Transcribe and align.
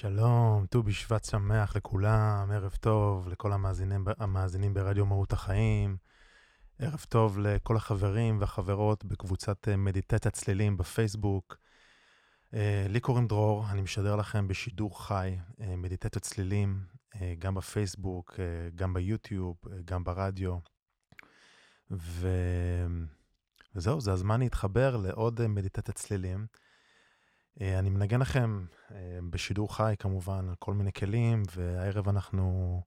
שלום, 0.00 0.66
ט"ו 0.66 0.82
בשבט 0.82 1.24
שמח 1.24 1.76
לכולם, 1.76 2.50
ערב 2.50 2.76
טוב 2.80 3.28
לכל 3.28 3.52
המאזינים, 3.52 4.04
המאזינים 4.18 4.74
ברדיו 4.74 5.06
מהות 5.06 5.32
החיים, 5.32 5.96
ערב 6.78 7.04
טוב 7.08 7.38
לכל 7.38 7.76
החברים 7.76 8.40
והחברות 8.40 9.04
בקבוצת 9.04 9.68
אה, 9.68 9.76
מדיטציה 9.76 10.30
צלילים 10.30 10.76
בפייסבוק. 10.76 11.56
אה, 12.54 12.86
לי 12.88 13.00
קוראים 13.00 13.26
דרור, 13.26 13.64
אני 13.70 13.80
משדר 13.80 14.16
לכם 14.16 14.48
בשידור 14.48 15.06
חי 15.06 15.36
אה, 15.60 15.76
מדיטציות 15.76 16.24
צלילים, 16.24 16.84
גם 17.38 17.54
בפייסבוק, 17.54 18.40
גם 18.74 18.94
ביוטיוב, 18.94 19.56
גם 19.84 20.04
ברדיו. 20.04 20.58
ו... 21.90 22.28
וזהו, 23.74 24.00
זה 24.00 24.12
הזמן 24.12 24.40
להתחבר 24.40 24.96
לעוד 24.96 25.46
מדיטציות 25.46 25.96
צלילים. 25.96 26.46
אה, 27.60 27.78
אני 27.78 27.90
מנגן 27.90 28.20
לכם 28.20 28.64
אה, 28.90 29.18
בשידור 29.30 29.76
חי 29.76 29.94
כמובן 29.98 30.48
על 30.48 30.54
כל 30.58 30.74
מיני 30.74 30.92
כלים, 30.92 31.42
והערב 31.56 32.08
אנחנו... 32.08 32.82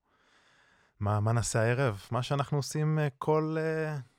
מה, 1.00 1.20
מה 1.20 1.32
נעשה 1.32 1.62
הערב? 1.62 2.02
מה 2.12 2.24
שאנחנו 2.24 2.58
עושים 2.58 3.00
אה, 3.00 3.08
כל, 3.18 3.58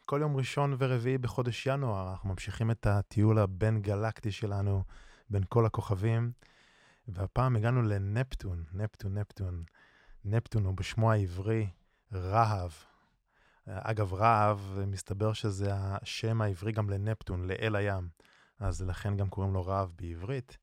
כל 0.06 0.18
יום 0.20 0.36
ראשון 0.36 0.76
ורביעי 0.78 1.18
בחודש 1.18 1.66
ינואר. 1.66 2.10
אנחנו 2.10 2.28
ממשיכים 2.28 2.70
את 2.70 2.86
הטיול 2.86 3.38
הבין 3.38 3.82
גלקטי 3.82 4.32
שלנו 4.32 4.82
בין 5.30 5.42
כל 5.48 5.66
הכוכבים, 5.66 6.32
והפעם 7.08 7.56
הגענו 7.56 7.82
לנפטון, 7.82 8.64
נפטון, 8.72 9.18
נפטון. 9.18 9.64
נפטון 10.24 10.64
הוא 10.64 10.74
בשמו 10.74 11.12
העברי 11.12 11.68
רהב. 12.12 12.70
אגב, 13.66 14.14
רהב, 14.14 14.58
מסתבר 14.86 15.32
שזה 15.32 15.70
השם 15.74 16.42
העברי 16.42 16.72
גם 16.72 16.90
לנפטון, 16.90 17.48
לאל 17.48 17.76
הים. 17.76 18.08
אז 18.64 18.82
לכן 18.82 19.16
גם 19.16 19.28
קוראים 19.28 19.54
לו 19.54 19.66
רהב 19.66 19.88
בעברית, 19.96 20.58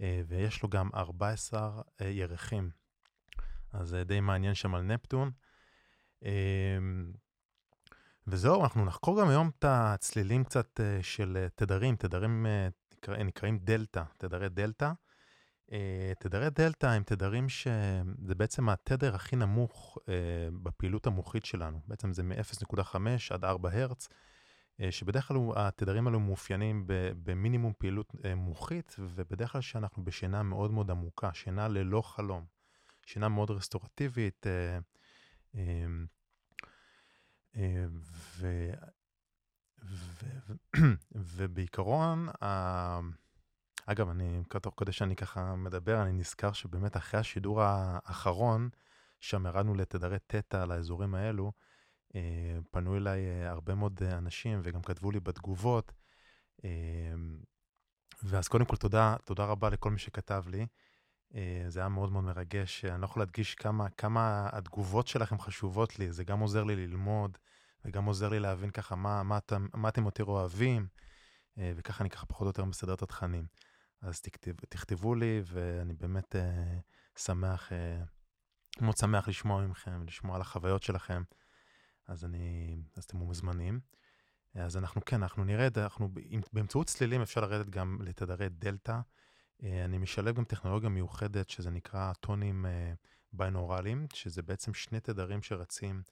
אה, 0.00 0.22
ויש 0.28 0.62
לו 0.62 0.68
גם 0.68 0.90
14 0.94 1.82
אה, 2.00 2.08
ירחים. 2.08 2.70
אז 3.72 3.88
זה 3.88 4.04
די 4.04 4.20
מעניין 4.20 4.54
שם 4.54 4.74
על 4.74 4.82
נפטון. 4.82 5.30
אה, 6.24 6.78
וזהו, 8.26 8.62
אנחנו 8.62 8.84
נחקור 8.84 9.20
גם 9.20 9.28
היום 9.28 9.50
את 9.58 9.64
הצלילים 9.68 10.44
קצת 10.44 10.80
של 11.02 11.46
תדרים, 11.54 11.96
תדרים 11.96 12.46
נקרא, 12.92 13.16
נקראים 13.16 13.58
דלתא, 13.58 14.02
תדרי 14.18 14.48
דלתא. 14.48 14.92
תדרי 16.18 16.50
דלתא 16.50 16.86
הם 16.86 17.02
תדרים 17.02 17.48
שזה 17.48 18.34
בעצם 18.36 18.68
התדר 18.68 19.14
הכי 19.14 19.36
נמוך 19.36 19.98
בפעילות 20.62 21.06
המוחית 21.06 21.44
שלנו. 21.44 21.80
בעצם 21.86 22.12
זה 22.12 22.22
מ-0.5 22.22 22.96
עד 23.30 23.44
4 23.44 23.70
הרץ. 23.72 24.08
אה, 24.80 24.92
שבדרך 24.92 25.28
כלל 25.28 25.36
התדרים 25.56 26.06
האלו 26.06 26.20
מאופיינים 26.20 26.84
במינימום 27.22 27.72
פעילות 27.78 28.12
אה, 28.24 28.34
מוחית, 28.34 28.96
ובדרך 28.98 29.52
כלל 29.52 29.60
שאנחנו 29.60 30.04
בשינה 30.04 30.42
מאוד 30.42 30.70
מאוד 30.70 30.90
עמוקה, 30.90 31.34
שינה 31.34 31.68
ללא 31.68 32.02
חלום, 32.02 32.44
שינה 33.06 33.28
מאוד 33.28 33.50
רסטורטיבית, 33.50 34.46
אה. 34.46 34.78
ובעיקרון, 41.14 42.28
אגב, 43.86 44.08
אני, 44.08 44.42
תוך 44.62 44.74
כדי 44.76 44.92
שאני 44.92 45.16
ככה 45.16 45.56
מדבר, 45.56 46.02
אני 46.02 46.12
נזכר 46.12 46.52
שבאמת 46.52 46.96
אחרי 46.96 47.20
השידור 47.20 47.62
האחרון, 47.62 48.68
שם 49.20 49.46
ירדנו 49.46 49.74
לתדרי 49.74 50.18
תטא 50.26 50.64
לאזורים 50.64 51.14
האלו, 51.14 51.52
פנו 52.70 52.96
אליי 52.96 53.20
אה, 53.26 53.50
הרבה 53.50 53.74
מאוד 53.74 54.00
אה, 54.02 54.18
אנשים 54.18 54.60
וגם 54.62 54.82
כתבו 54.82 55.10
לי 55.10 55.20
בתגובות. 55.20 55.92
ואז 58.22 58.48
קודם 58.48 58.64
כל 58.64 58.76
תודה, 58.76 59.16
תודה 59.24 59.44
רבה 59.44 59.70
לכל 59.70 59.90
מי 59.90 59.98
שכתב 59.98 60.44
לי. 60.46 60.66
זה 61.68 61.80
היה 61.80 61.88
מאוד 61.88 62.12
מאוד 62.12 62.24
מרגש. 62.24 62.84
אני 62.84 63.00
לא 63.00 63.04
יכול 63.04 63.22
להדגיש 63.22 63.54
כמה, 63.54 63.88
כמה 63.90 64.48
התגובות 64.52 65.06
שלכם 65.06 65.38
חשובות 65.38 65.98
לי. 65.98 66.12
זה 66.12 66.24
גם 66.24 66.40
עוזר 66.40 66.64
לי 66.64 66.76
ללמוד, 66.76 67.38
וגם 67.84 68.04
עוזר 68.04 68.28
לי 68.28 68.40
להבין 68.40 68.70
ככה 68.70 68.96
מה, 68.96 69.22
מה, 69.22 69.38
אתם, 69.38 69.66
מה 69.74 69.88
אתם 69.88 70.04
יותר 70.04 70.24
אוהבים, 70.24 70.86
וככה 71.56 72.04
אני 72.04 72.10
ככה 72.10 72.26
פחות 72.26 72.42
או 72.42 72.46
יותר 72.46 72.64
מסדר 72.64 72.94
את 72.94 73.02
התכנים. 73.02 73.46
אז 74.02 74.20
תכתב, 74.20 74.52
תכתבו 74.68 75.14
לי, 75.14 75.42
ואני 75.44 75.94
באמת 75.94 76.36
שמח, 77.18 77.72
מאוד 78.80 78.96
שמח 79.00 79.28
לשמוע 79.28 79.66
מכם, 79.66 80.02
לשמוע 80.02 80.36
על 80.36 80.40
החוויות 80.40 80.82
שלכם. 80.82 81.22
אז 82.08 82.24
אני, 82.24 82.76
אז 82.96 83.04
אתם 83.04 83.16
מוזמנים. 83.16 83.80
אז 84.54 84.76
אנחנו 84.76 85.04
כן, 85.04 85.22
אנחנו 85.22 85.44
נרד, 85.44 85.78
אנחנו, 85.78 86.08
באמצעות 86.52 86.86
צלילים 86.86 87.22
אפשר 87.22 87.40
לרדת 87.40 87.70
גם 87.70 87.98
לתדרי 88.02 88.48
דלתא. 88.48 89.00
אה, 89.62 89.84
אני 89.84 89.98
משלב 89.98 90.36
גם 90.36 90.44
טכנולוגיה 90.44 90.88
מיוחדת 90.88 91.50
שזה 91.50 91.70
נקרא 91.70 92.12
טונים 92.20 92.66
אה, 92.66 92.92
ביינורליים, 93.32 94.06
שזה 94.14 94.42
בעצם 94.42 94.74
שני 94.74 95.00
תדרים 95.00 95.42
שרצים 95.42 96.02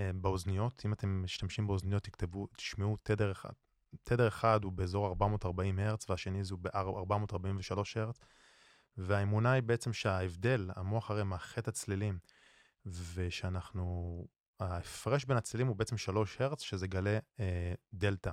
אה, 0.00 0.10
באוזניות. 0.14 0.82
אם 0.86 0.92
אתם 0.92 1.22
משתמשים 1.22 1.66
באוזניות, 1.66 2.02
תכתבו, 2.02 2.46
תשמעו 2.56 2.96
תדר 3.02 3.32
אחד. 3.32 3.52
תדר 4.02 4.28
אחד 4.28 4.64
הוא 4.64 4.72
באזור 4.72 5.06
440 5.06 5.78
הרץ 5.78 6.10
והשני 6.10 6.44
זה 6.44 6.54
ב-443 6.60 7.78
הרץ. 7.96 8.18
והאמונה 8.96 9.52
היא 9.52 9.62
בעצם 9.62 9.92
שההבדל, 9.92 10.70
המוח 10.76 11.10
הרי 11.10 11.24
מאחד 11.24 11.60
את 11.60 11.68
הצלילים, 11.68 12.18
ושאנחנו 12.86 14.26
ההפרש 14.62 15.24
בין 15.24 15.36
הצלילים 15.36 15.66
הוא 15.66 15.76
בעצם 15.76 15.96
3 15.96 16.40
הרץ, 16.40 16.62
שזה 16.62 16.86
גלי 16.86 17.16
אה, 17.40 17.74
דלתא. 17.94 18.32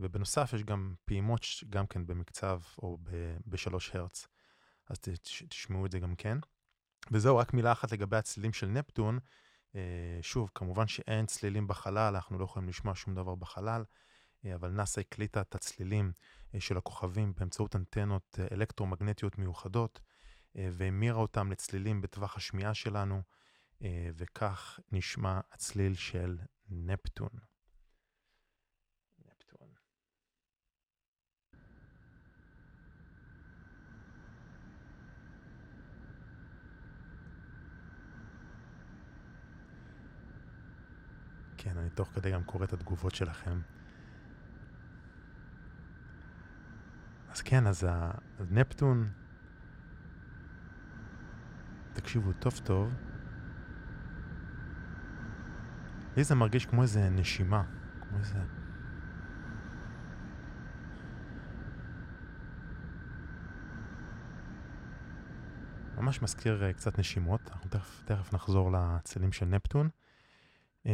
ובנוסף 0.00 0.52
יש 0.54 0.62
גם 0.62 0.94
פעימות 1.04 1.40
גם 1.70 1.86
כן 1.86 2.06
במקצב 2.06 2.60
או 2.78 2.98
ב-3 3.46 3.74
הרץ, 3.92 4.28
אז 4.90 4.98
תשמעו 5.48 5.86
את 5.86 5.92
זה 5.92 5.98
גם 5.98 6.14
כן. 6.14 6.38
וזהו, 7.10 7.36
רק 7.36 7.54
מילה 7.54 7.72
אחת 7.72 7.92
לגבי 7.92 8.16
הצלילים 8.16 8.52
של 8.52 8.66
נפטון. 8.66 9.18
אה, 9.74 10.18
שוב, 10.22 10.50
כמובן 10.54 10.86
שאין 10.86 11.26
צלילים 11.26 11.68
בחלל, 11.68 12.14
אנחנו 12.14 12.38
לא 12.38 12.44
יכולים 12.44 12.68
לשמוע 12.68 12.94
שום 12.94 13.14
דבר 13.14 13.34
בחלל, 13.34 13.84
אה, 14.44 14.54
אבל 14.54 14.68
נאס"א 14.68 15.00
הקליטה 15.00 15.40
את 15.40 15.54
הצלילים 15.54 16.12
אה, 16.54 16.60
של 16.60 16.76
הכוכבים 16.76 17.32
באמצעות 17.36 17.76
אנטנות 17.76 18.38
אה, 18.40 18.46
אלקטרומגנטיות 18.52 19.38
מיוחדות, 19.38 20.00
אה, 20.56 20.68
והמירה 20.72 21.18
אותם 21.18 21.52
לצלילים 21.52 22.00
בטווח 22.00 22.36
השמיעה 22.36 22.74
שלנו. 22.74 23.22
אה, 23.82 24.10
וכך 24.16 24.80
נשמע 24.92 25.40
הצליל 25.52 25.94
של 25.94 26.38
נפטון. 26.68 27.28
נפטון. 29.18 29.68
כן, 41.56 41.76
אני 41.76 41.90
תוך 41.90 42.08
כדי 42.08 42.32
גם 42.32 42.44
קורא 42.44 42.64
את 42.64 42.72
התגובות 42.72 43.14
שלכם. 43.14 43.60
אז 47.28 47.42
כן, 47.42 47.66
אז 47.66 47.86
נפטון, 48.50 49.12
תקשיבו 51.92 52.32
טוב 52.32 52.58
טוב. 52.64 53.07
לי 56.16 56.24
זה 56.24 56.34
מרגיש 56.34 56.66
כמו 56.66 56.82
איזה 56.82 57.10
נשימה, 57.10 57.62
כמו 58.00 58.18
איזה... 58.18 58.38
ממש 65.96 66.22
מזכיר 66.22 66.62
uh, 66.70 66.72
קצת 66.72 66.98
נשימות, 66.98 67.40
אנחנו 67.52 67.70
תכף, 67.70 68.02
תכף 68.04 68.32
נחזור 68.32 68.72
לצלים 68.72 69.32
של 69.32 69.46
נפטון. 69.46 69.88
Um, 70.86 70.90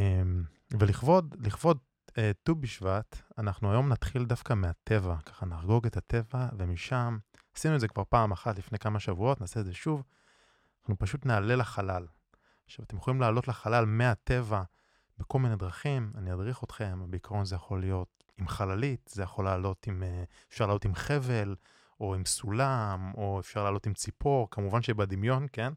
ולכבוד, 0.80 1.36
לכבוד 1.46 1.78
אה, 2.18 2.30
ט"ו 2.42 2.52
uh, 2.52 2.54
בשבט, 2.54 3.22
אנחנו 3.38 3.72
היום 3.72 3.88
נתחיל 3.88 4.24
דווקא 4.24 4.54
מהטבע, 4.54 5.16
ככה 5.26 5.46
נחגוג 5.46 5.86
את 5.86 5.96
הטבע, 5.96 6.48
ומשם 6.58 7.18
עשינו 7.56 7.74
את 7.74 7.80
זה 7.80 7.88
כבר 7.88 8.02
פעם 8.08 8.32
אחת 8.32 8.58
לפני 8.58 8.78
כמה 8.78 9.00
שבועות, 9.00 9.40
נעשה 9.40 9.60
את 9.60 9.64
זה 9.64 9.74
שוב. 9.74 10.02
אנחנו 10.82 10.98
פשוט 10.98 11.26
נעלה 11.26 11.56
לחלל. 11.56 12.06
עכשיו, 12.66 12.84
אתם 12.84 12.96
יכולים 12.96 13.20
לעלות 13.20 13.48
לחלל 13.48 13.84
מהטבע 13.84 14.62
בכל 15.18 15.38
מיני 15.38 15.56
דרכים, 15.56 16.12
אני 16.14 16.32
אדריך 16.32 16.64
אתכם, 16.64 17.10
בעיקרון 17.10 17.44
זה 17.44 17.56
יכול 17.56 17.80
להיות 17.80 18.24
עם 18.38 18.48
חללית, 18.48 19.10
זה 19.12 19.22
יכול 19.22 19.44
לעלות 19.44 19.86
עם, 19.86 20.02
אה, 20.02 20.24
אפשר 20.48 20.66
לעלות 20.66 20.84
עם 20.84 20.94
חבל, 20.94 21.54
או 22.00 22.14
עם 22.14 22.24
סולם, 22.24 23.12
או 23.14 23.40
אפשר 23.40 23.64
לעלות 23.64 23.86
עם 23.86 23.94
ציפור, 23.94 24.48
כמובן 24.50 24.82
שבדמיון, 24.82 25.46
כן? 25.52 25.72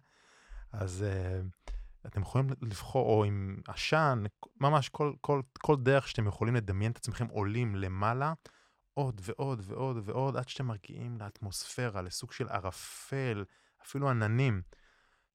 אז 0.72 1.06
uh, 1.08 1.70
אתם 2.08 2.22
יכולים 2.22 2.50
לבחור, 2.62 3.08
או 3.08 3.24
עם 3.24 3.58
עשן, 3.68 4.24
ממש 4.62 4.90
כל, 4.90 5.14
כל, 5.22 5.42
כל 5.60 5.76
דרך 5.76 6.08
שאתם 6.08 6.28
יכולים 6.28 6.56
לדמיין 6.56 6.92
את 6.92 6.98
עצמכם 6.98 7.28
עולים 7.28 7.76
למעלה, 7.76 8.34
עוד 8.94 9.22
ועוד 9.24 9.62
ועוד 9.64 9.98
ועוד, 10.06 10.38
עד 10.38 10.50
שאתם 10.50 10.68
מגיעים 10.68 11.18
לאטמוספירה, 11.20 12.02
לסוג 12.02 12.32
של 12.32 12.50
ערפל, 12.50 13.46
אפילו 13.86 14.10
עננים. 14.10 14.62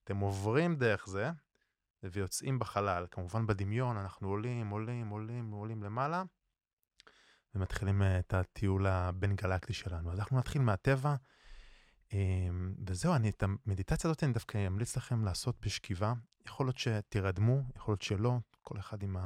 אתם 0.04 0.16
עוברים 0.16 0.76
דרך 0.76 1.08
זה, 1.08 1.30
ויוצאים 2.02 2.58
בחלל. 2.58 3.06
כמובן 3.10 3.46
בדמיון 3.46 3.96
אנחנו 3.96 4.28
עולים, 4.28 4.68
עולים, 4.68 5.08
עולים, 5.08 5.50
עולים 5.50 5.82
למעלה, 5.82 6.22
ומתחילים 7.54 8.02
אה, 8.02 8.18
את 8.18 8.34
הטיול 8.34 8.86
הבין-גלקטי 8.86 9.72
שלנו. 9.72 10.12
אז 10.12 10.18
אנחנו 10.18 10.38
נתחיל 10.38 10.62
מהטבע, 10.62 11.14
אמ, 12.12 12.74
וזהו, 12.86 13.14
אני 13.14 13.30
את 13.30 13.42
המדיטציה 13.42 14.10
הזאת 14.10 14.24
אני 14.24 14.32
דווקא 14.32 14.66
אמליץ 14.66 14.96
לכם 14.96 15.24
לעשות 15.24 15.56
בשכיבה. 15.60 16.12
יכול 16.46 16.66
להיות 16.66 16.78
שתירדמו, 16.78 17.60
יכול 17.76 17.92
להיות 17.92 18.02
שלא, 18.02 18.38
כל 18.62 18.78
אחד 18.78 19.02
עם 19.02 19.16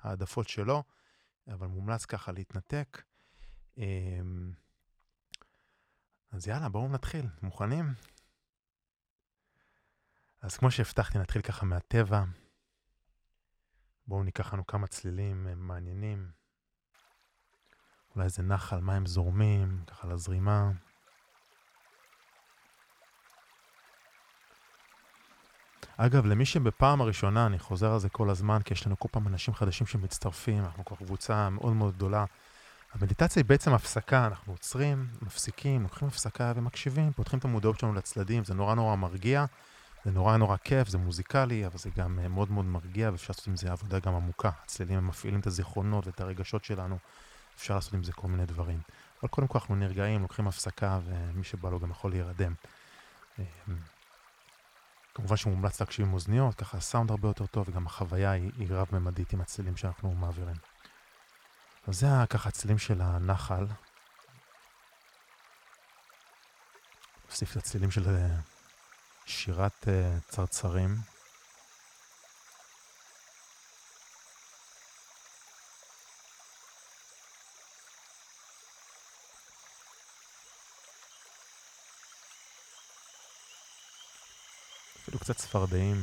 העדפות 0.00 0.48
שלו, 0.48 0.82
אבל 1.48 1.66
מומלץ 1.66 2.04
ככה 2.04 2.32
להתנתק. 2.32 3.02
אמ, 3.78 4.52
אז 6.30 6.48
יאללה, 6.48 6.68
בואו 6.68 6.88
נתחיל. 6.88 7.26
מוכנים? 7.42 7.84
אז 10.42 10.56
כמו 10.56 10.70
שהבטחתי, 10.70 11.18
נתחיל 11.18 11.42
ככה 11.42 11.66
מהטבע. 11.66 12.24
בואו 14.06 14.22
ניקח 14.22 14.54
לנו 14.54 14.66
כמה 14.66 14.86
צלילים 14.86 15.48
אה, 15.48 15.54
מעניינים. 15.54 16.30
אולי 18.14 18.24
איזה 18.24 18.42
נחל, 18.42 18.80
מים 18.80 19.06
זורמים, 19.06 19.84
ככה 19.86 20.08
לזרימה. 20.08 20.70
אגב, 25.96 26.26
למי 26.26 26.46
שבפעם 26.46 27.00
הראשונה, 27.00 27.46
אני 27.46 27.58
חוזר 27.58 27.92
על 27.92 27.98
זה 27.98 28.08
כל 28.08 28.30
הזמן, 28.30 28.62
כי 28.64 28.74
יש 28.74 28.86
לנו 28.86 28.98
כל 28.98 29.08
פעם 29.12 29.28
אנשים 29.28 29.54
חדשים 29.54 29.86
שמצטרפים, 29.86 30.64
אנחנו 30.64 30.84
כבר 30.84 30.96
קבוצה 30.96 31.50
מאוד 31.50 31.72
מאוד 31.72 31.94
גדולה. 31.94 32.24
המדיטציה 32.92 33.40
היא 33.40 33.48
בעצם 33.48 33.72
הפסקה, 33.72 34.26
אנחנו 34.26 34.52
עוצרים, 34.52 35.08
מפסיקים, 35.22 35.82
לוקחים 35.82 36.08
הפסקה 36.08 36.52
ומקשיבים, 36.56 37.12
פותחים 37.12 37.38
את 37.38 37.44
המודעות 37.44 37.78
שלנו 37.78 37.94
לצדדים, 37.94 38.44
זה 38.44 38.54
נורא 38.54 38.74
נורא 38.74 38.96
מרגיע. 38.96 39.44
זה 40.04 40.10
נורא 40.10 40.36
נורא 40.36 40.56
כיף, 40.56 40.88
זה 40.88 40.98
מוזיקלי, 40.98 41.66
אבל 41.66 41.78
זה 41.78 41.90
גם 41.96 42.18
אה, 42.18 42.28
מאוד 42.28 42.50
מאוד 42.50 42.64
מרגיע, 42.64 43.10
ואפשר 43.12 43.26
לעשות 43.28 43.46
עם 43.46 43.56
זה 43.56 43.72
עבודה 43.72 43.98
גם 43.98 44.14
עמוקה. 44.14 44.50
הצלילים 44.64 44.98
הם 44.98 45.06
מפעילים 45.06 45.40
את 45.40 45.46
הזיכרונות 45.46 46.06
ואת 46.06 46.20
הרגשות 46.20 46.64
שלנו, 46.64 46.98
אפשר 47.56 47.74
לעשות 47.74 47.94
עם 47.94 48.04
זה 48.04 48.12
כל 48.12 48.28
מיני 48.28 48.46
דברים. 48.46 48.80
אבל 49.22 49.28
קודם 49.28 49.46
כל 49.46 49.58
אנחנו 49.58 49.74
נרגעים, 49.74 50.22
לוקחים 50.22 50.48
הפסקה, 50.48 51.00
ומי 51.04 51.44
שבא 51.44 51.70
לו 51.70 51.80
גם 51.80 51.90
יכול 51.90 52.10
להירדם. 52.10 52.54
אה, 53.38 53.44
כמובן 55.14 55.36
שמומלץ 55.36 55.80
להקשיב 55.80 56.06
עם 56.06 56.14
אוזניות, 56.14 56.54
ככה 56.54 56.78
הסאונד 56.78 57.10
הרבה 57.10 57.28
יותר 57.28 57.46
טוב, 57.46 57.68
וגם 57.68 57.86
החוויה 57.86 58.30
היא, 58.30 58.50
היא 58.56 58.68
רב-ממדית 58.70 59.32
עם 59.32 59.40
הצלילים 59.40 59.76
שאנחנו 59.76 60.14
מעבירים. 60.14 60.56
אז 61.86 62.00
זה 62.00 62.06
ככה 62.30 62.48
הצלילים 62.48 62.78
של 62.78 63.00
הנחל. 63.00 63.66
נוסיף 67.28 67.52
את 67.52 67.56
הצלילים 67.56 67.90
של 67.90 68.08
אה, 68.08 68.36
שירת 69.26 69.84
uh, 69.84 70.30
צרצרים. 70.30 70.96
אפילו 85.02 85.18
קצת 85.18 85.36
צפרדעים. 85.36 86.02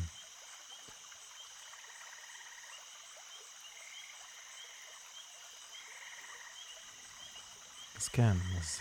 אז 7.97 8.07
כן, 8.07 8.33
אז, 8.57 8.79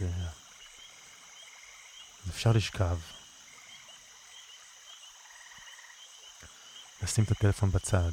אז 2.25 2.31
אפשר 2.31 2.53
לשכב. 2.53 2.99
לשים 7.09 7.25
את 7.25 7.31
הטלפון 7.31 7.71
בצד. 7.71 8.11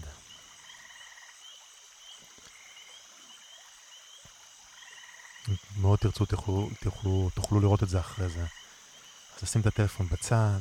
מאוד 5.77 5.99
תרצו, 5.99 6.25
תוכלו, 6.25 6.69
תוכלו, 6.81 7.29
תוכלו 7.33 7.59
לראות 7.59 7.83
את 7.83 7.89
זה 7.89 7.99
אחרי 7.99 8.29
זה. 8.29 8.45
אז 9.35 9.43
לשים 9.43 9.61
את 9.61 9.65
הטלפון 9.65 10.07
בצד, 10.07 10.59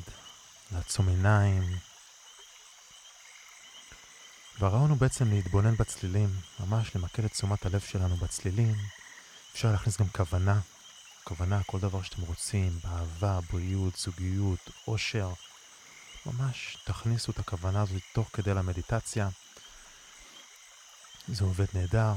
לעצום 0.73 1.09
עיניים. 1.09 1.63
והרעיון 4.59 4.91
הוא 4.91 4.99
בעצם 4.99 5.31
להתבונן 5.31 5.77
בצלילים, 5.77 6.29
ממש 6.61 6.97
למקד 6.97 7.25
את 7.25 7.33
תשומת 7.33 7.67
הלב 7.67 7.81
שלנו 7.81 8.17
בצלילים. 8.17 8.75
אפשר 9.53 9.71
להכניס 9.71 10.01
גם 10.01 10.09
כוונה, 10.09 10.61
כוונה, 11.25 11.63
כל 11.63 11.79
דבר 11.79 12.03
שאתם 12.03 12.23
רוצים, 12.23 12.79
באהבה, 12.85 13.41
בריאות, 13.53 13.97
זוגיות, 13.97 14.71
עושר. 14.85 15.33
ממש 16.26 16.76
תכניסו 16.85 17.32
את 17.32 17.38
הכוונה 17.38 17.82
הזאת 17.82 18.03
תוך 18.12 18.31
כדי 18.32 18.55
למדיטציה. 18.55 19.29
זה 21.29 21.44
עובד 21.44 21.67
נהדר. 21.75 22.15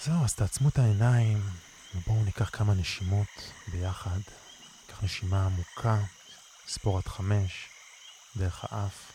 זהו, 0.00 0.24
אז 0.24 0.34
תעצמו 0.34 0.68
את 0.68 0.78
העיניים 0.78 1.42
ובואו 1.94 2.24
ניקח 2.24 2.50
כמה 2.52 2.74
נשימות 2.74 3.52
ביחד. 3.72 4.18
ניקח 4.82 5.02
נשימה 5.02 5.46
עמוקה, 5.46 5.98
ספור 6.68 6.98
עד 6.98 7.08
חמש, 7.08 7.68
דרך 8.36 8.64
האף. 8.64 9.12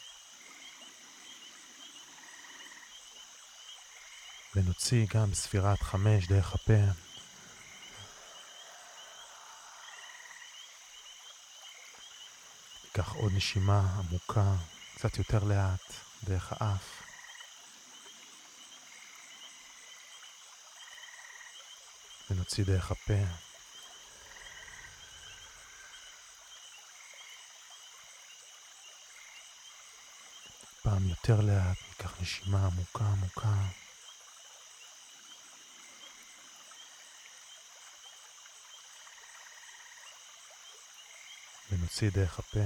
ונוציא 4.55 5.05
גם 5.13 5.33
ספירה 5.33 5.71
עד 5.71 5.77
חמש 5.77 6.27
דרך 6.27 6.53
הפה. 6.53 7.08
ניקח 12.99 13.13
עוד 13.13 13.31
נשימה 13.35 13.79
עמוקה, 13.79 14.55
קצת 14.95 15.17
יותר 15.17 15.43
לאט, 15.43 15.93
דרך 16.23 16.53
האף. 16.55 17.01
ונוציא 22.29 22.63
דרך 22.65 22.91
הפה. 22.91 23.23
פעם 30.83 31.09
יותר 31.09 31.41
לאט, 31.41 31.77
ניקח 31.89 32.21
נשימה 32.21 32.65
עמוקה 32.65 33.05
עמוקה. 33.05 33.53
ונוציא 41.89 42.09
דרך 42.09 42.39
הפה. 42.39 42.59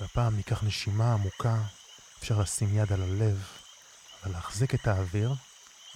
והפעם 0.00 0.36
ניקח 0.36 0.62
נשימה 0.62 1.12
עמוקה, 1.12 1.62
אפשר 2.18 2.40
לשים 2.40 2.78
יד 2.78 2.92
על 2.92 3.02
הלב, 3.02 3.46
אבל 4.22 4.32
להחזיק 4.32 4.74
את 4.74 4.86
האוויר, 4.86 5.34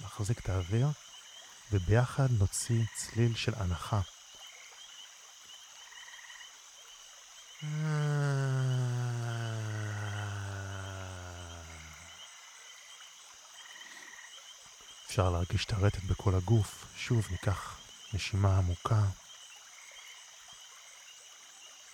להחזיק 0.01 0.39
את 0.39 0.49
האוויר, 0.49 0.87
וביחד 1.71 2.27
נוציא 2.31 2.83
צליל 2.95 3.35
של 3.35 3.53
הנחה. 3.55 4.01
אפשר 15.15 15.29
להרגיש 15.29 15.65
את 15.65 15.73
הרטט 15.73 16.03
בכל 16.03 16.35
הגוף. 16.35 16.85
שוב 16.97 17.27
ניקח 17.31 17.77
נשימה 18.13 18.57
עמוקה. 18.57 19.01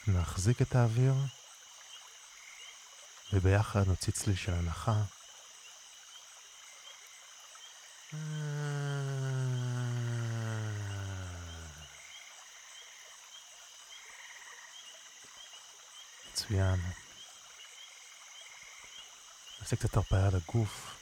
נחזיק 0.08 0.62
את 0.62 0.76
האוויר, 0.76 1.14
וביחד 3.34 3.88
נוציא 3.88 4.14
צליל 4.14 4.36
של 4.36 4.54
הנחה. 4.54 5.02
מצוין. 16.32 16.80
נעשה 19.62 19.76
קצת 19.76 19.98
הרפאיה 19.98 20.30
לגוף. 20.30 21.01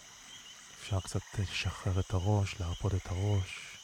אפשר 0.89 0.99
קצת 0.99 1.39
לשחרר 1.39 1.99
את 1.99 2.13
הראש, 2.13 2.59
להרפות 2.59 2.93
את 2.95 3.05
הראש, 3.05 3.77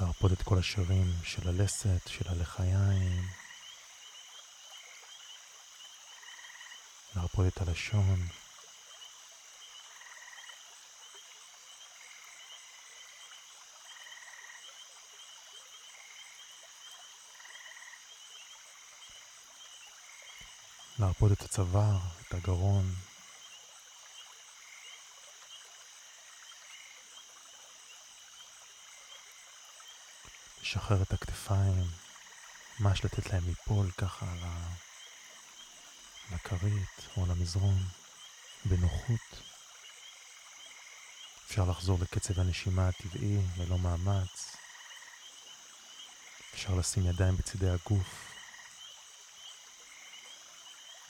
להרפות 0.00 0.32
את 0.32 0.42
כל 0.42 0.58
השרירים 0.58 1.12
של 1.24 1.48
הלסת, 1.48 2.08
של 2.08 2.24
הלחיים, 2.28 3.28
להרפות 7.16 7.46
את 7.46 7.60
הלשון. 7.60 8.26
להרפות 20.98 21.32
את 21.32 21.42
הצוואר, 21.42 21.98
את 22.28 22.34
הגרון. 22.34 22.94
לשחרר 30.64 31.02
את 31.02 31.12
הכתפיים, 31.12 31.84
ממש 32.80 33.04
לתת 33.04 33.32
להם 33.32 33.42
ליפול 33.46 33.90
ככה 33.90 34.26
על 34.32 34.38
הכרית 36.30 37.08
או 37.16 37.24
על 37.24 37.30
המזרון, 37.30 37.78
בנוחות. 38.64 39.42
אפשר 41.46 41.64
לחזור 41.64 41.98
לקצב 42.02 42.40
הנשימה 42.40 42.88
הטבעי 42.88 43.38
ללא 43.56 43.78
מאמץ. 43.78 44.56
אפשר 46.54 46.74
לשים 46.74 47.06
ידיים 47.06 47.36
בצידי 47.36 47.70
הגוף. 47.70 48.32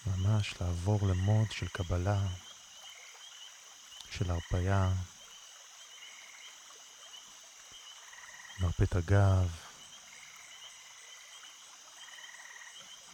ממש 0.07 0.55
לעבור 0.61 1.07
למוד 1.09 1.53
של 1.53 1.69
קבלה, 1.69 2.21
של 4.11 4.31
הרפייה. 4.31 4.93
נרפה 8.61 8.85
את 8.85 8.97
הגב, 8.97 9.51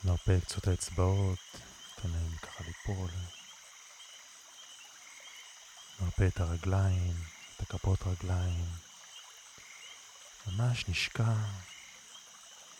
נרפה 0.05 0.41
קצות 0.45 0.67
האצבעות, 0.67 1.39
נותן 1.97 2.11
להם 2.11 2.37
ככה 2.43 2.65
ליפול. 2.65 3.11
נרפה 6.01 6.27
את 6.27 6.41
הרגליים, 6.41 7.15
את 7.57 7.61
הכפות 7.61 7.99
רגליים. 8.03 8.67
ממש 10.47 10.89
נשקע 10.89 11.35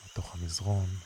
לתוך 0.07 0.35
המזרון. 0.35 0.99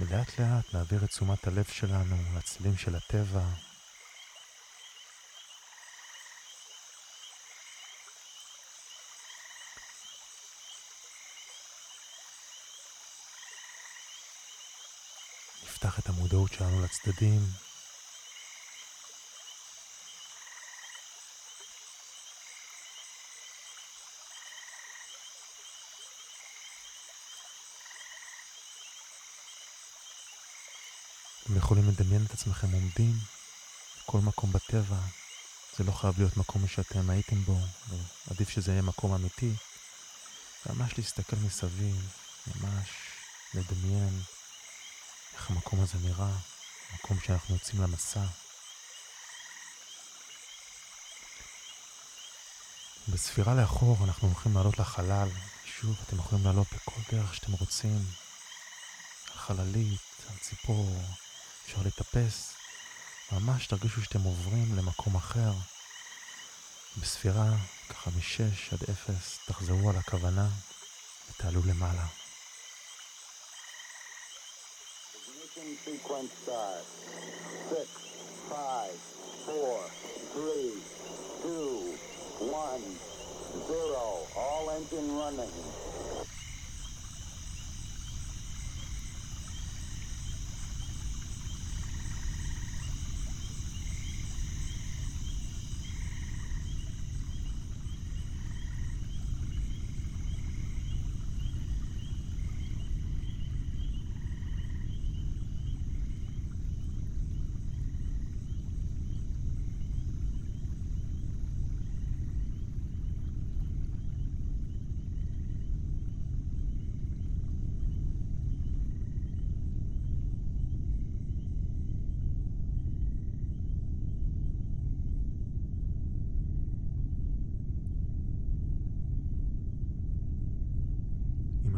ולאט 0.00 0.38
לאט 0.38 0.74
נעביר 0.74 1.04
את 1.04 1.08
תשומת 1.08 1.46
הלב 1.46 1.64
שלנו 1.64 2.16
לצלילים 2.36 2.76
של 2.78 2.94
הטבע. 2.94 3.44
נפתח 15.62 15.98
את 15.98 16.08
המודעות 16.08 16.52
שלנו 16.52 16.84
לצדדים. 16.84 17.40
אתם 31.46 31.54
יכולים 31.86 32.06
לדמיין 32.06 32.26
את 32.26 32.32
עצמכם 32.32 32.72
עומדים 32.72 33.18
בכל 34.02 34.18
מקום 34.18 34.52
בטבע. 34.52 34.98
זה 35.76 35.84
לא 35.84 35.92
חייב 35.92 36.14
להיות 36.18 36.36
מקום 36.36 36.68
שאתם 36.68 37.10
הייתם 37.10 37.44
בו, 37.44 37.58
עדיף 38.30 38.48
שזה 38.48 38.72
יהיה 38.72 38.82
מקום 38.82 39.14
אמיתי. 39.14 39.52
ממש 40.66 40.98
להסתכל 40.98 41.36
מסביב, 41.36 42.08
ממש 42.46 42.88
לדמיין 43.54 44.22
איך 45.34 45.50
המקום 45.50 45.80
הזה 45.82 45.98
נראה, 45.98 46.36
מקום 46.94 47.18
שאנחנו 47.20 47.54
יוצאים 47.54 47.82
למסע. 47.82 48.24
בספירה 53.08 53.54
לאחור 53.54 54.04
אנחנו 54.04 54.28
הולכים 54.28 54.54
לעלות 54.54 54.78
לחלל. 54.78 55.28
שוב, 55.64 55.96
אתם 56.06 56.16
יכולים 56.18 56.44
לעלות 56.44 56.66
בכל 56.72 57.00
דרך 57.12 57.34
שאתם 57.34 57.52
רוצים. 57.52 58.04
חללית, 59.34 60.00
על 60.30 60.36
ציפור, 60.40 61.02
אפשר 61.66 61.78
לטפס, 61.84 62.54
ממש 63.32 63.66
תרגישו 63.66 64.02
שאתם 64.02 64.22
עוברים 64.22 64.76
למקום 64.76 65.16
אחר. 65.16 65.52
בספירה, 67.00 67.56
ככה 67.88 68.10
משש 68.18 68.72
עד 68.72 68.82
אפס, 68.82 69.38
תחזרו 69.46 69.90
על 69.90 69.96
הכוונה 69.96 70.48
ותעלו 71.30 71.60
למעלה. 71.66 72.06
All 84.36 84.68
engine 84.76 85.10
running. 85.20 86.15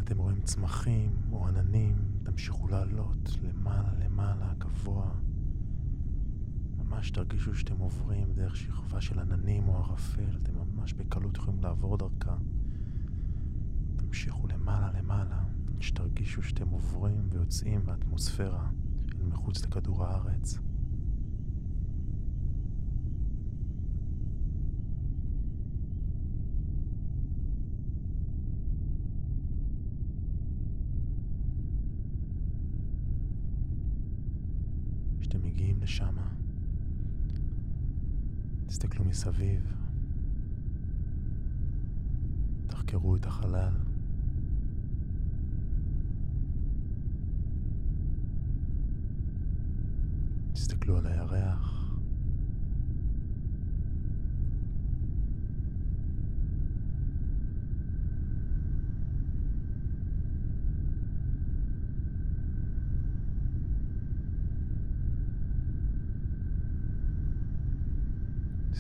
אתם 0.09 0.19
רואים 0.19 0.41
צמחים 0.41 1.11
או 1.33 1.47
עננים, 1.47 1.97
תמשיכו 2.23 2.69
לעלות 2.69 3.39
למעלה 3.43 3.93
למעלה, 4.05 4.53
גבוה. 4.59 5.11
ממש 6.79 7.11
תרגישו 7.11 7.55
שאתם 7.55 7.79
עוברים 7.79 8.33
דרך 8.33 8.57
שכבה 8.57 9.01
של 9.01 9.19
עננים 9.19 9.69
או 9.69 9.77
ערפל, 9.77 10.37
אתם 10.43 10.53
ממש 10.59 10.93
בקלות 10.93 11.37
יכולים 11.37 11.63
לעבור 11.63 11.97
דרכה. 11.97 12.37
תמשיכו 13.97 14.47
למעלה 14.47 14.91
למעלה, 14.99 15.45
שתרגישו 15.81 16.43
שאתם 16.43 16.69
עוברים 16.69 17.29
ויוצאים 17.31 17.81
מהאטמוספירה 17.87 18.69
אל 19.21 19.27
מחוץ 19.27 19.65
לכדור 19.65 20.05
הארץ. 20.05 20.59
תסתכלו 38.99 39.11
מסביב, 39.11 39.75
תחקרו 42.67 43.17
את 43.17 43.27
החלל. 43.27 43.73
תסתכלו 50.53 50.97
על 50.99 51.07
הירח. 51.07 51.78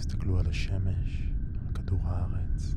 תסתכלו 0.08 0.38
על 0.38 0.46
השמש, 0.46 1.32
על 1.66 1.72
כדור 1.74 2.00
הארץ. 2.04 2.74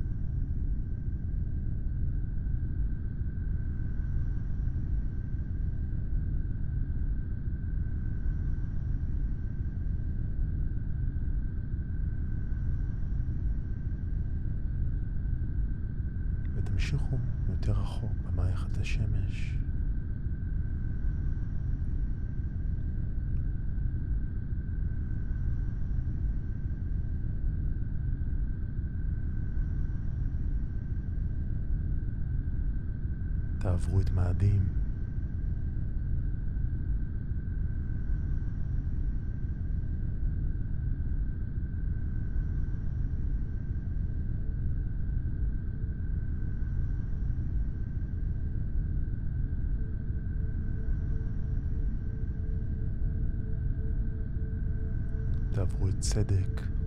תעברו 55.62 55.88
את 55.88 56.00
צדק. 56.00 56.80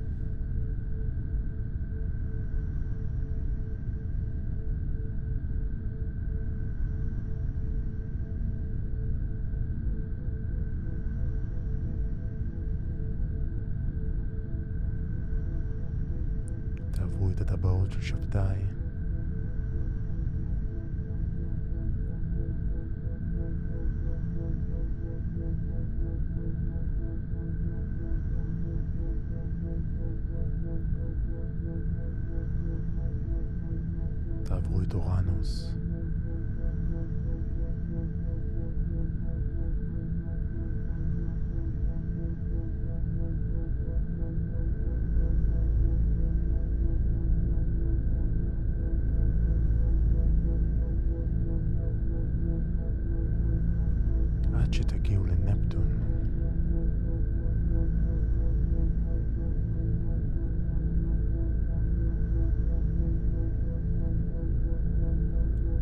שתגיעו 54.74 55.24
לנפטון. 55.24 55.88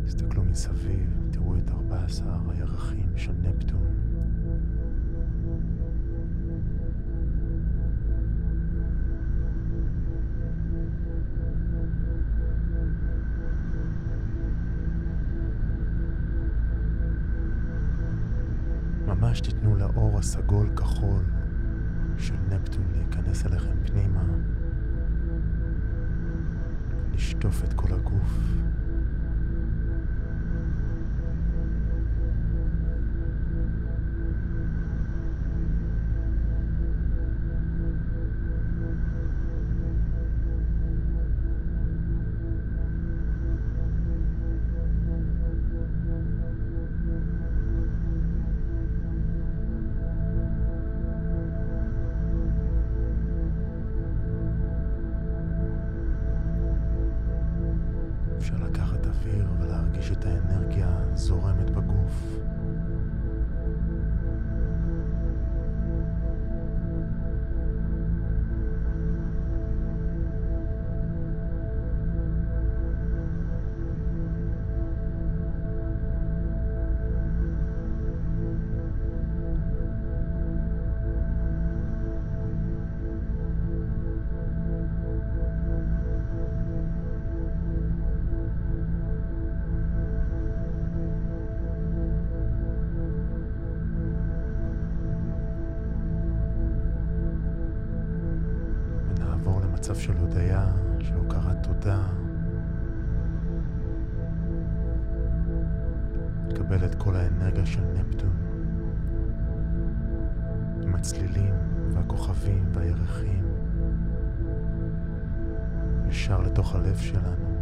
תסתכלו 0.05 0.43
מסביב, 0.43 1.09
תראו 1.31 1.57
את 1.57 1.69
14 1.69 2.39
הירחים 2.49 3.17
של 3.17 3.31
נפטון. 3.41 4.12
תיתנו 20.23 20.51
לאור 20.51 20.63
הסגול 20.63 20.69
כחול 20.75 21.23
של 22.17 22.35
נפטון 22.49 22.83
להיכנס 22.91 23.45
אליכם 23.45 23.75
פנימה, 23.85 24.23
לשטוף 27.13 27.63
את 27.63 27.73
כל 27.73 27.93
הגוף. 27.93 28.39
זורמת 61.23 61.69
בגוף. 61.69 62.37
ישר 116.23 116.41
לתוך 116.41 116.75
הלב 116.75 116.97
שלנו. 116.97 117.61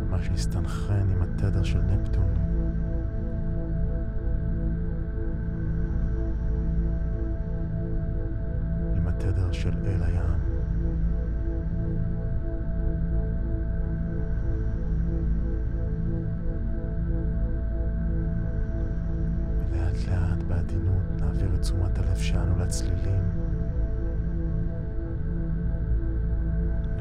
ממש 0.00 0.30
נסתנכרן 0.30 1.10
עם 1.10 1.22
התדר 1.22 1.62
של 1.62 1.80
נפטון. 1.80 2.34
עם 8.96 9.06
התדר 9.06 9.52
של 9.52 9.74
אל 9.86 10.02
הים. 10.02 10.37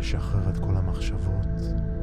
נשחרר 0.07 0.49
את 0.49 0.57
כל 0.57 0.75
המחשבות. 0.75 1.96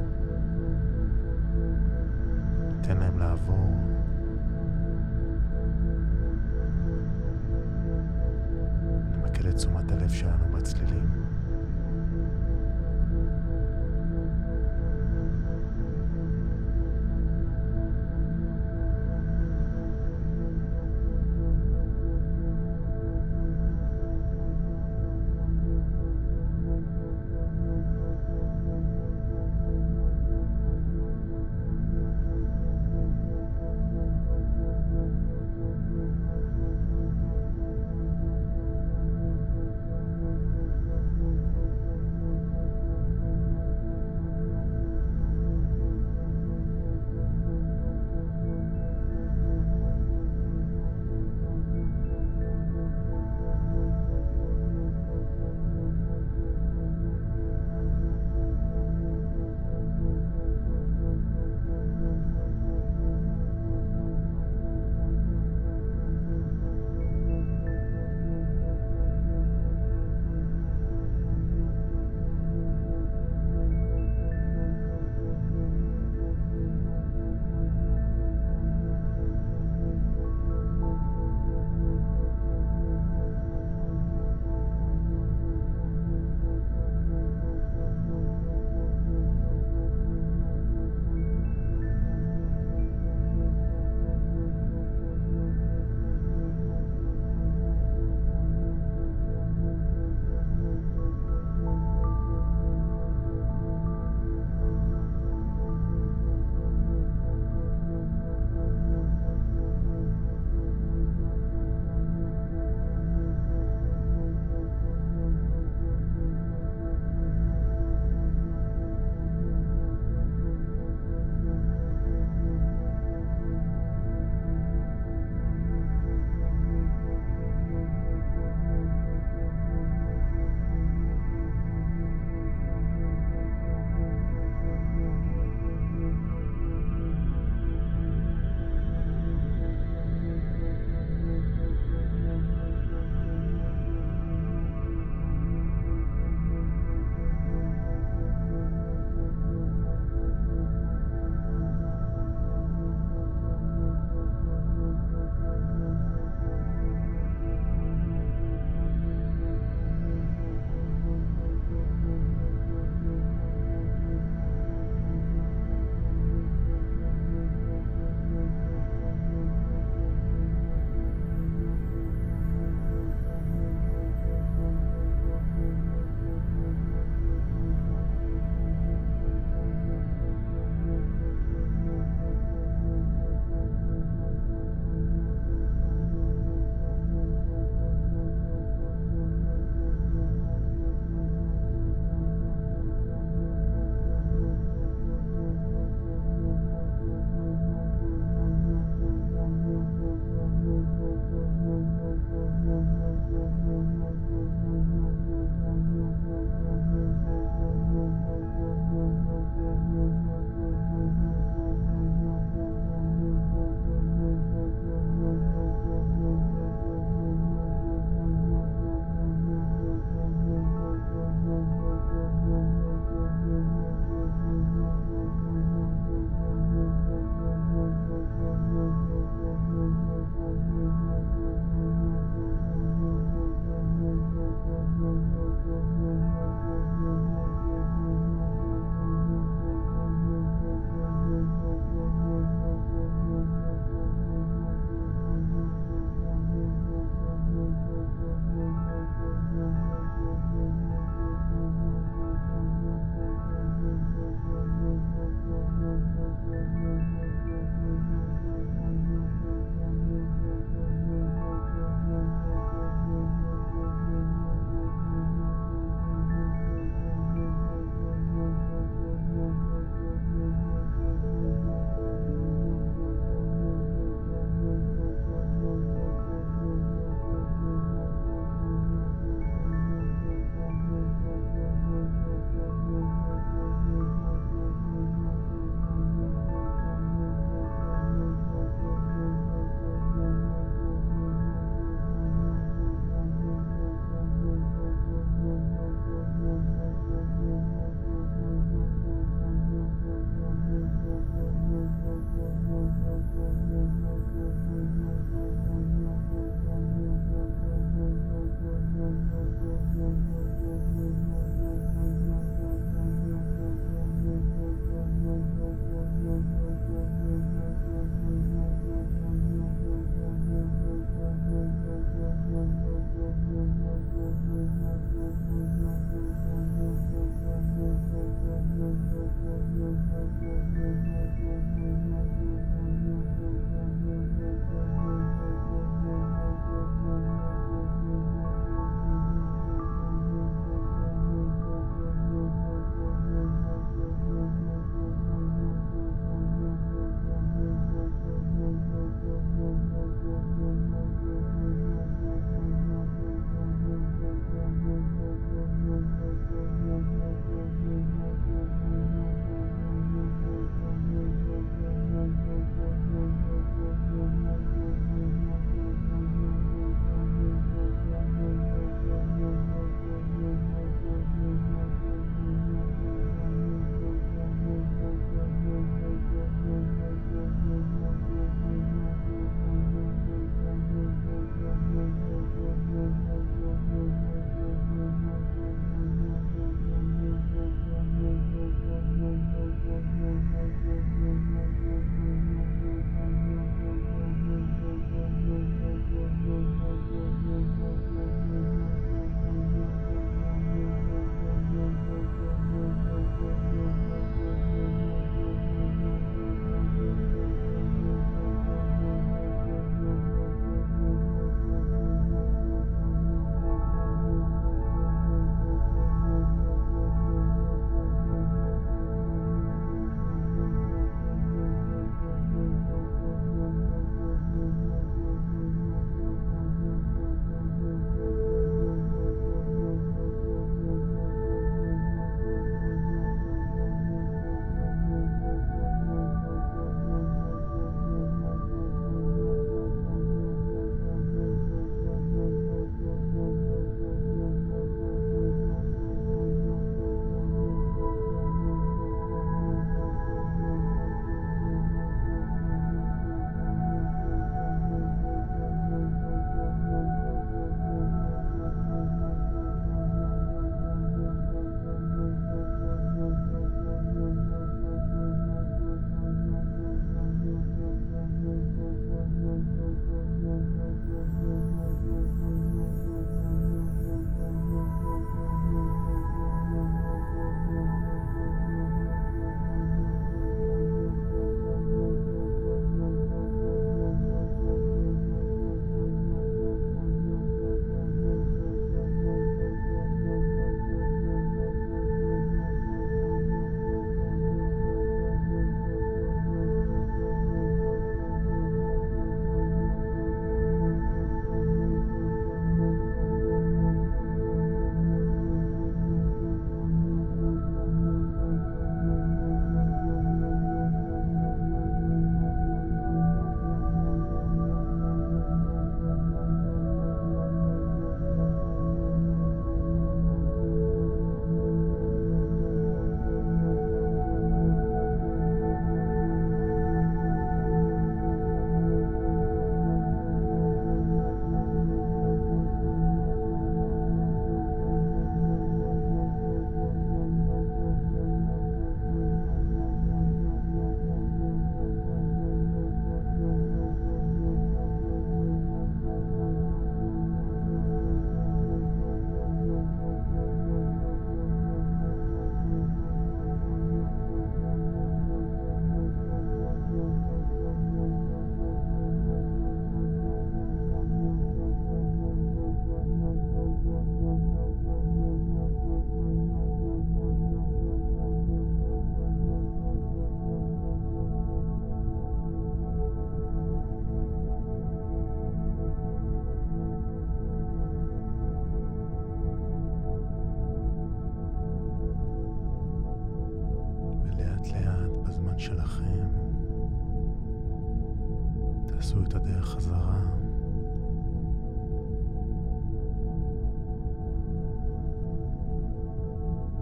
את 589.74 589.78
הדרך 589.78 589.86
חזרה. 589.86 590.20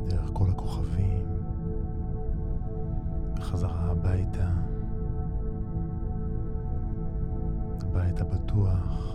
דרך 0.09 0.31
כל 0.33 0.51
הכוכבים, 0.51 1.27
בחזרה 3.37 3.91
הביתה, 3.91 4.49
הבית 7.81 8.21
הבטוח. 8.21 9.12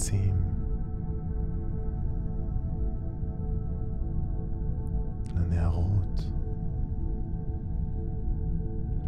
לכל 0.00 0.16
העצים. 0.16 0.36
לנהרות, 5.36 6.26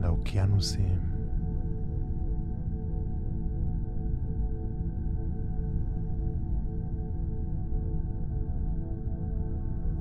לאוקיינוסים. 0.00 0.98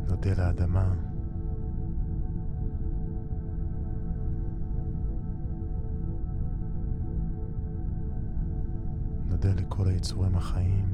נודה 0.08 0.34
לאדמה. 0.38 1.11
נודה 9.45 9.62
לכל 9.62 9.88
היצורים 9.88 10.36
החיים. 10.36 10.93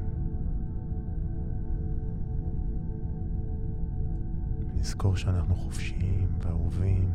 נזכור 4.74 5.16
שאנחנו 5.16 5.54
חופשיים 5.56 6.28
ואהובים. 6.38 7.10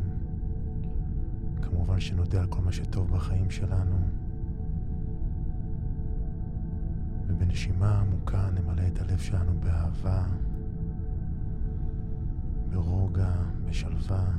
כמובן 1.62 2.00
שנודה 2.00 2.40
על 2.40 2.46
כל 2.46 2.62
מה 2.62 2.72
שטוב 2.72 3.10
בחיים 3.10 3.50
שלנו. 3.50 3.96
ובנשימה 7.26 8.00
עמוקה 8.00 8.50
נמלא 8.50 8.86
את 8.86 9.00
הלב 9.00 9.18
שלנו 9.18 9.60
באהבה, 9.60 10.24
ברוגע, 12.70 13.34
בשלווה. 13.64 14.32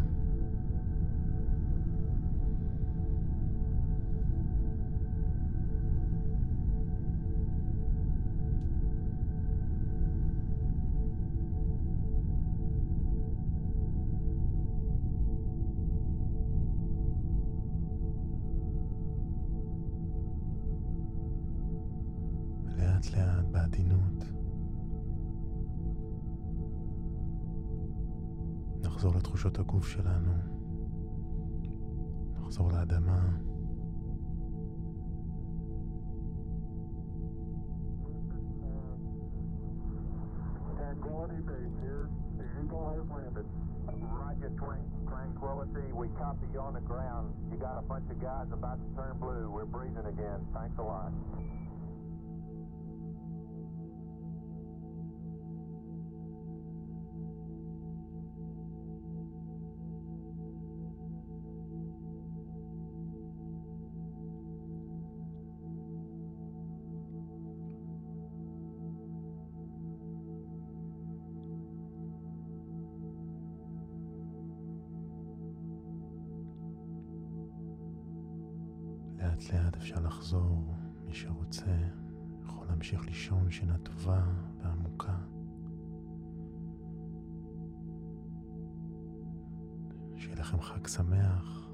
לאט 23.04 23.06
לאט 23.16 23.44
בעדינות 23.50 24.24
נחזור 28.82 29.14
לתחושות 29.14 29.58
הגוף 29.58 29.86
שלנו, 29.86 30.32
נחזור 32.34 32.72
לאדמה. 32.72 33.28
Tranquility 40.78 41.40
Base 41.46 41.76
here. 41.82 42.08
The 42.38 42.44
Eagle 42.60 42.84
has 42.96 43.06
landed. 43.16 43.46
Roger, 44.20 44.50
Tran- 44.60 44.90
Tranquility. 45.08 45.92
We 45.92 46.08
copy 46.18 46.46
you 46.52 46.60
on 46.60 46.74
the 46.74 46.80
ground. 46.80 47.34
You 47.50 47.56
got 47.58 47.78
a 47.78 47.82
bunch 47.82 48.10
of 48.10 48.20
guys 48.20 48.48
about 48.52 48.78
to 48.82 48.88
turn 48.96 49.16
blue. 49.18 49.50
We're 49.50 49.64
breathing 49.64 50.06
again. 50.06 50.40
Thanks 50.54 50.76
a 50.78 50.82
lot. 50.82 51.12
לאט 79.35 79.53
לאט 79.53 79.75
אפשר 79.75 79.99
לחזור, 79.99 80.75
מי 81.05 81.13
שרוצה 81.13 81.77
יכול 82.41 82.67
להמשיך 82.67 83.05
לישון 83.05 83.51
שינה 83.51 83.77
טובה 83.77 84.23
ועמוקה. 84.63 85.17
שיהיה 90.15 90.35
לכם 90.35 90.61
חג 90.61 90.87
שמח. 90.87 91.69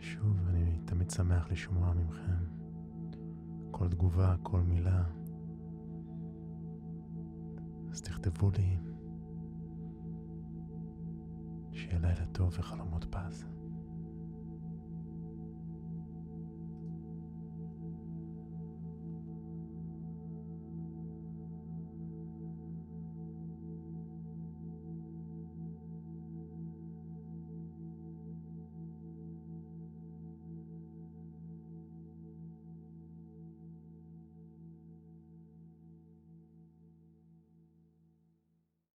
שוב, 0.00 0.46
אני 0.48 0.78
תמיד 0.84 1.10
שמח 1.10 1.50
לשמוע 1.50 1.94
מכם 1.94 2.44
כל 3.70 3.88
תגובה, 3.88 4.36
כל 4.42 4.60
מילה. 4.60 5.04
אז 7.90 8.02
תכתבו 8.02 8.50
לי. 8.50 8.95
שיהיה 11.88 11.98
לילה 12.02 12.26
טוב 12.32 12.54
וחלומות 12.58 13.04
פז. 13.10 13.55